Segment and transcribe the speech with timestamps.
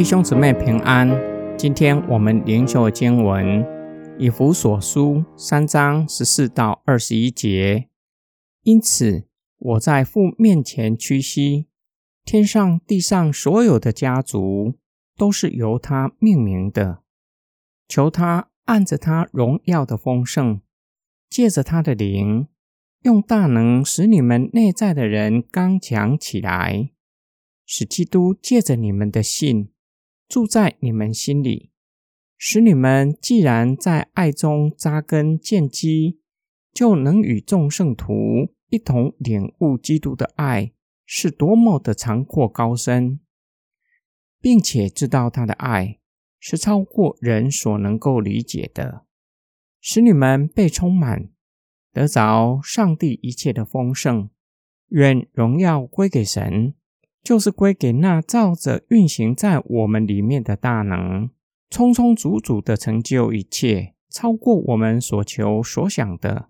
[0.00, 1.10] 弟兄姊妹平安。
[1.58, 3.62] 今天我们灵修经文
[4.18, 7.90] 以弗所书三章十四到二十一节。
[8.62, 9.26] 因此，
[9.58, 11.66] 我在父面前屈膝，
[12.24, 14.72] 天上地上所有的家族
[15.18, 17.02] 都是由他命名的。
[17.86, 20.62] 求他按着他荣耀的丰盛，
[21.28, 22.48] 借着他的灵，
[23.02, 26.88] 用大能使你们内在的人刚强起来。
[27.66, 29.68] 使基督借着你们的信
[30.30, 31.72] 住在你们心里，
[32.38, 36.20] 使你们既然在爱中扎根建基，
[36.72, 40.72] 就能与众圣徒一同领悟基督的爱
[41.04, 43.18] 是多么的长阔高深，
[44.40, 45.98] 并且知道他的爱
[46.38, 49.06] 是超过人所能够理解的，
[49.80, 51.30] 使你们被充满，
[51.92, 54.30] 得着上帝一切的丰盛。
[54.90, 56.74] 愿荣耀归给神。
[57.22, 61.30] 就是归给那照着运行在我们里面的大能，
[61.68, 66.48] 充充足足的成就一切，超过我们所求所想的。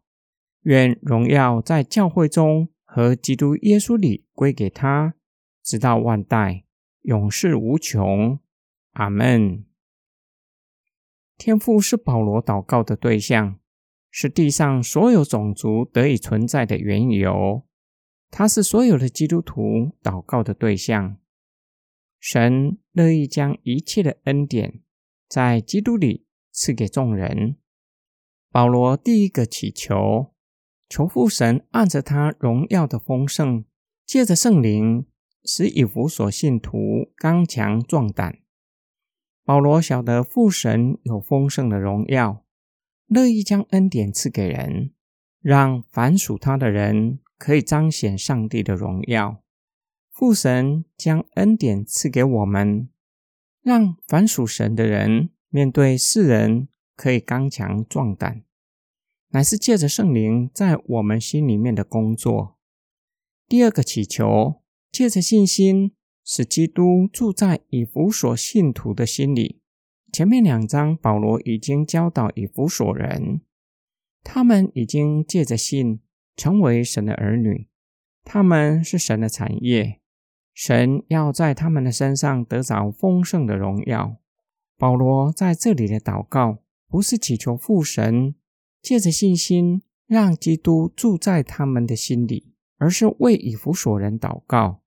[0.62, 5.14] 愿荣耀在教会中和基督耶稣里归给他，
[5.62, 6.64] 直到万代，
[7.02, 8.38] 永世无穷。
[8.92, 9.64] 阿门。
[11.38, 13.58] 天父是保罗祷告的对象，
[14.10, 17.64] 是地上所有种族得以存在的缘由。
[18.30, 21.16] 他是所有的基督徒祷告的对象。
[22.18, 24.80] 神乐意将一切的恩典
[25.28, 27.56] 在基督里赐给众人。
[28.50, 30.34] 保罗第一个祈求，
[30.88, 33.64] 求父神按着他荣耀的丰盛，
[34.04, 35.06] 借着圣灵，
[35.44, 38.38] 使以弗所信徒刚强壮胆。
[39.44, 42.44] 保罗晓得父神有丰盛的荣耀，
[43.06, 44.92] 乐意将恩典赐给人，
[45.40, 47.20] 让凡属他的人。
[47.40, 49.42] 可以彰显上帝的荣耀。
[50.10, 52.90] 父神将恩典赐给我们，
[53.62, 58.42] 让凡属神的人面对世人可以刚强壮胆，
[59.30, 62.58] 乃是借着圣灵在我们心里面的工作。
[63.48, 64.60] 第二个祈求，
[64.92, 69.62] 借着信心，使基督住在以弗所信徒的心里。
[70.12, 73.40] 前面两章保罗已经教导以弗所人，
[74.22, 76.00] 他们已经借着信。
[76.40, 77.68] 成为神的儿女，
[78.24, 80.00] 他们是神的产业，
[80.54, 84.16] 神要在他们的身上得着丰盛的荣耀。
[84.78, 88.34] 保罗在这里的祷告，不是祈求父神
[88.80, 94.80] 借着信心让基督住在他们的心里，而是为以弗所人祷告，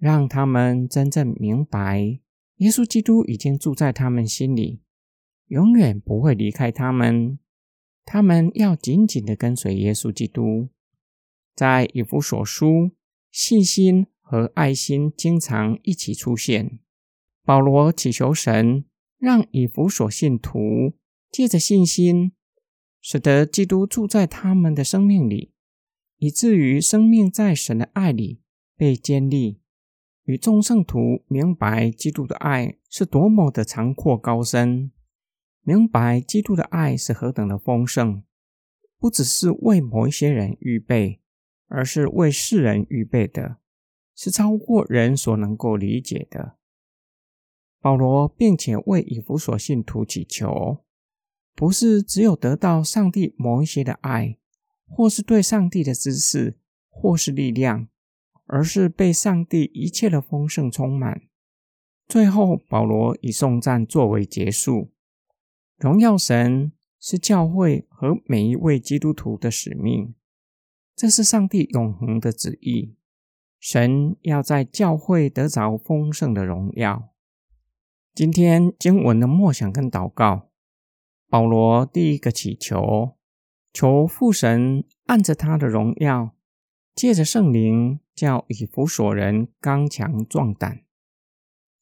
[0.00, 2.18] 让他们真正明白，
[2.56, 4.82] 耶稣基督已经住在他们心里，
[5.46, 7.38] 永远不会离开他们。
[8.04, 10.70] 他们要紧紧的跟随耶稣基督。
[11.58, 12.92] 在以弗所书，
[13.32, 16.78] 信心和爱心经常一起出现。
[17.44, 18.84] 保罗祈求神
[19.18, 20.92] 让以弗所信徒
[21.32, 22.30] 借着信心，
[23.00, 25.52] 使得基督住在他们的生命里，
[26.18, 28.40] 以至于生命在神的爱里
[28.76, 29.60] 被建立，
[30.26, 34.92] 与众圣徒明白基督的爱是多么的长阔高深，
[35.62, 38.22] 明白基督的爱是何等的丰盛，
[39.00, 41.17] 不只是为某一些人预备。
[41.68, 43.58] 而是为世人预备的，
[44.14, 46.56] 是超过人所能够理解的。
[47.80, 50.84] 保罗并且为以弗所信徒祈求，
[51.54, 54.36] 不是只有得到上帝某一些的爱，
[54.86, 56.58] 或是对上帝的知识，
[56.88, 57.86] 或是力量，
[58.46, 61.22] 而是被上帝一切的丰盛充满。
[62.08, 64.90] 最后，保罗以颂赞作为结束。
[65.76, 70.14] 荣耀神是教会和每一位基督徒的使命。
[70.98, 72.96] 这是上帝永恒的旨意，
[73.60, 77.14] 神要在教会得着丰盛的荣耀。
[78.12, 80.48] 今天经文的默想跟祷告，
[81.28, 83.12] 保罗第一个祈求，
[83.72, 86.34] 求父神按着他的荣耀，
[86.96, 90.80] 借着圣灵叫以弗所人刚强壮胆。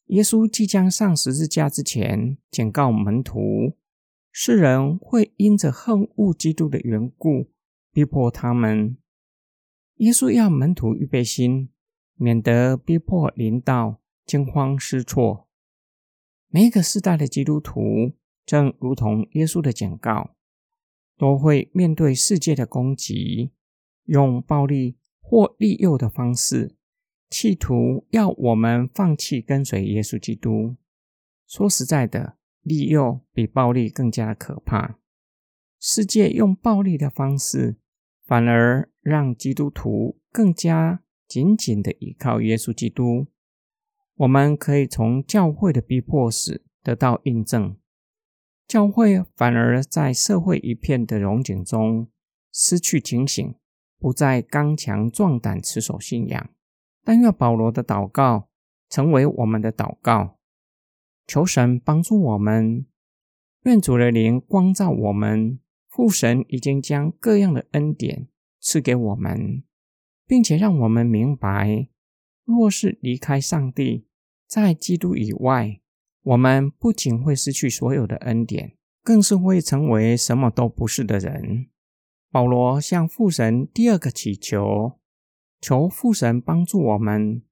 [0.08, 3.78] 耶稣即将上十字架之前，警告门徒，
[4.30, 7.48] 世人会因着恨恶基督的缘故，
[7.90, 8.98] 逼迫他们。
[9.96, 11.70] 耶稣要门徒预备心，
[12.16, 15.48] 免得逼迫临到惊慌失措。
[16.48, 18.12] 每一个时代的基督徒，
[18.44, 20.36] 正如同耶稣的警告，
[21.16, 23.52] 都会面对世界的攻击，
[24.04, 26.76] 用暴力或利诱的方式，
[27.30, 30.76] 企图要我们放弃跟随耶稣基督。
[31.46, 34.98] 说实在的，利诱比暴力更加可怕。
[35.80, 37.76] 世界用暴力的方式。
[38.26, 43.28] 反而让基督徒更加紧紧的依靠耶稣基督。
[44.16, 47.76] 我们可以从教会的逼迫时得到印证。
[48.66, 52.08] 教会反而在社会一片的荣景中
[52.52, 53.54] 失去警醒，
[54.00, 56.50] 不再刚强壮胆持守信仰。
[57.04, 58.48] 但愿保罗的祷告
[58.88, 60.38] 成为我们的祷告，
[61.28, 62.84] 求神帮助我们。
[63.62, 65.60] 愿主的灵光照我们。
[65.88, 68.28] 父神已经将各样的恩典
[68.66, 69.62] 赐给我们，
[70.26, 71.86] 并且让我们明白，
[72.44, 74.08] 若是离开上帝，
[74.48, 75.80] 在基督以外。
[76.24, 81.68] 我们不仅会失去所有的恩典，更是会成为什么都不是的人。
[82.32, 84.98] 保罗向父神第二个祈求，
[85.60, 87.44] 求父神帮助我们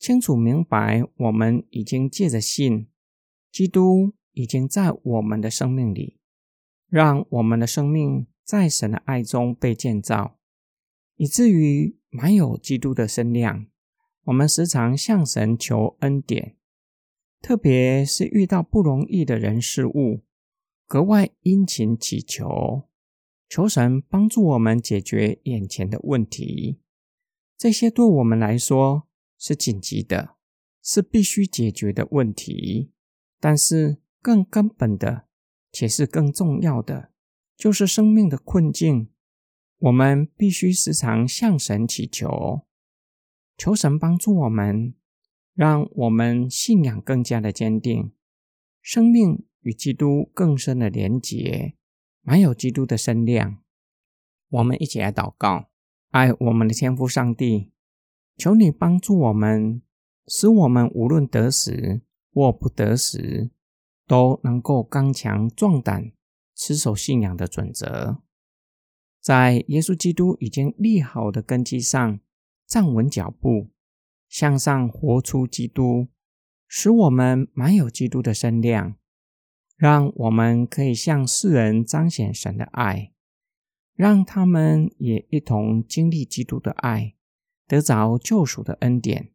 [0.00, 2.88] 清楚明白，我们已经借着信，
[3.52, 6.18] 基督已经在我们的生命里，
[6.88, 10.35] 让我们的生命在神的爱中被建造，
[11.16, 13.66] 以至于满有基督的身量。
[14.24, 16.56] 我们时常向神求恩典。
[17.42, 20.24] 特别是遇到不容易的人事物，
[20.86, 22.88] 格外殷勤祈求，
[23.48, 26.80] 求神帮助我们解决眼前的问题。
[27.56, 29.06] 这些对我们来说
[29.38, 30.36] 是紧急的，
[30.82, 32.90] 是必须解决的问题。
[33.38, 35.26] 但是更根本的，
[35.70, 37.12] 且是更重要的，
[37.56, 39.08] 就是生命的困境。
[39.78, 42.62] 我们必须时常向神祈求，
[43.56, 44.94] 求神帮助我们。
[45.54, 48.12] 让我们信仰更加的坚定，
[48.82, 51.74] 生命与基督更深的连结，
[52.20, 53.56] 满有基督的身量。
[54.50, 55.70] 我们一起来祷告，
[56.10, 57.72] 爱我们的天父上帝，
[58.36, 59.80] 求你帮助我们，
[60.26, 62.02] 使我们无论得时
[62.34, 63.50] 或不得时，
[64.06, 66.12] 都能够刚强壮胆，
[66.54, 68.18] 持守信仰的准则，
[69.26, 72.20] 在耶稣基督已经立好的根基上
[72.64, 73.70] 站稳脚步。
[74.28, 76.08] 向上活出基督，
[76.66, 78.96] 使我们满有基督的身量，
[79.76, 83.12] 让我们可以向世人彰显神的爱，
[83.94, 87.14] 让他们也一同经历基督的爱，
[87.68, 89.30] 得着救赎的恩典，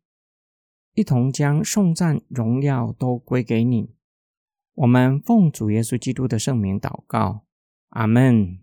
[0.94, 3.96] 一同将颂赞荣耀都归给你。
[4.76, 7.46] 我们奉主耶稣基督的圣名祷告，
[7.90, 8.60] 阿门。